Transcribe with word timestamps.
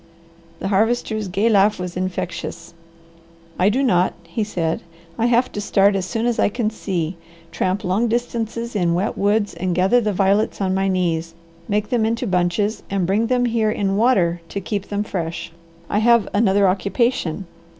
The 0.57 0.69
Harvester's 0.69 1.27
gay 1.27 1.47
laugh 1.47 1.79
was 1.79 1.95
infectious. 1.95 2.73
"I 3.59 3.69
do 3.69 3.83
not," 3.83 4.15
he 4.23 4.43
said. 4.43 4.81
"I 5.15 5.27
have 5.27 5.51
to 5.51 5.61
start 5.61 5.95
as 5.95 6.07
soon 6.07 6.25
as 6.25 6.39
I 6.39 6.49
can 6.49 6.71
see, 6.71 7.17
tramp 7.51 7.83
long 7.83 8.07
distances 8.07 8.75
in 8.75 8.95
wet 8.95 9.15
woods 9.15 9.53
and 9.53 9.75
gather 9.75 10.01
the 10.01 10.11
violets 10.11 10.59
on 10.59 10.73
my 10.73 10.87
knees, 10.87 11.35
make 11.67 11.89
them 11.91 12.03
into 12.03 12.25
bunches, 12.25 12.81
and 12.89 13.05
bring 13.05 13.27
them 13.27 13.45
here 13.45 13.69
in 13.69 13.95
water 13.95 14.41
to 14.49 14.59
keep 14.59 14.87
them 14.87 15.03
fresh. 15.03 15.51
I 15.87 15.99
have 15.99 16.27
another 16.33 16.67
occupation. 16.67 17.45